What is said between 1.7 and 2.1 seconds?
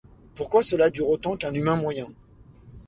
moyen?